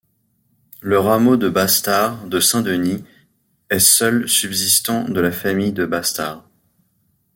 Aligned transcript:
Le 0.81 0.97
rameau 0.97 1.37
de 1.37 1.47
Bastard 1.47 2.25
de 2.25 2.39
Saint-Denis 2.39 3.03
est 3.69 3.77
seul 3.77 4.27
subsistant 4.27 5.03
de 5.07 5.21
la 5.21 5.31
famille 5.31 5.73
de 5.73 5.85
Bastard. 5.85 6.43